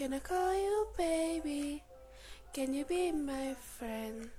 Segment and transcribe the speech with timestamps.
[0.00, 1.82] Can I call you baby?
[2.54, 4.30] Can you be my friend?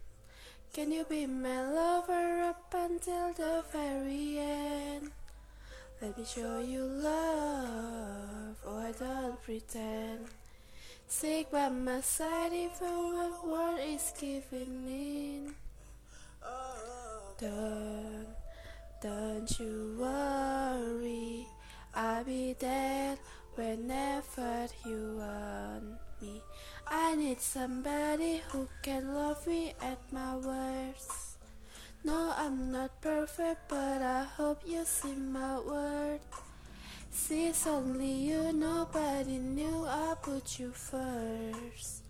[0.73, 5.12] Can you be my lover up until the very end?
[6.01, 10.26] Let me show you love, oh I don't pretend.
[11.08, 15.53] Stick by my side even when world is giving in.
[17.39, 18.34] Don't,
[18.99, 21.45] don't you worry,
[21.94, 23.16] I'll be there
[23.62, 26.42] whenever you want me.
[26.88, 31.38] I need somebody who can love me at my worst.
[32.04, 36.26] No, I'm not perfect, but I hope you see my worth.
[37.12, 42.04] Since only you, nobody knew I put you first.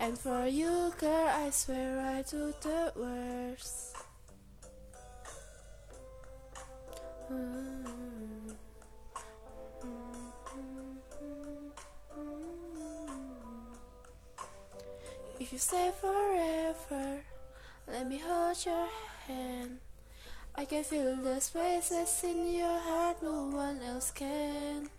[0.00, 3.96] And for you, girl, I swear I do the worst.
[7.30, 7.59] Mm.
[15.40, 17.22] If you stay forever,
[17.88, 18.86] let me hold your
[19.26, 19.78] hand.
[20.54, 24.90] I can feel the spaces in your heart no one else can.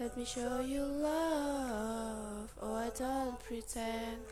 [0.00, 4.22] Let me show you love, oh I don't pretend.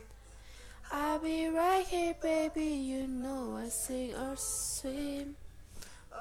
[0.91, 2.65] I'll be right here, baby.
[2.65, 5.37] You know I sing or swim.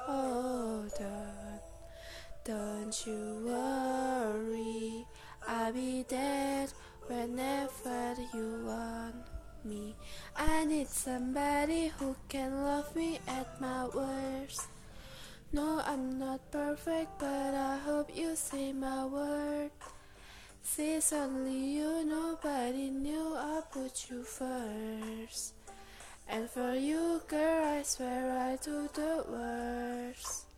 [0.08, 1.62] Oh, don't,
[2.46, 5.04] don't you worry.
[5.48, 6.68] I'll be there
[7.08, 7.49] whenever
[10.60, 14.68] I need somebody who can love me at my worst.
[15.54, 19.72] No, I'm not perfect, but I hope you see my worth.
[20.62, 25.54] Since only you, nobody knew I put you first.
[26.28, 30.49] And for you, girl, I swear I do the worst.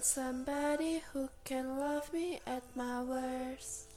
[0.00, 3.92] Need somebody who can love me at my worst.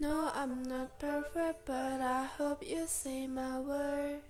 [0.00, 4.22] No, I'm not perfect, but I hope you see my worth.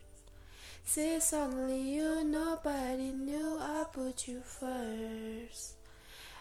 [0.85, 5.77] Since only you, nobody knew I put you first.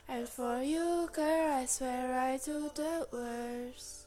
[0.10, 4.07] And for you, girl, I swear I do the worst.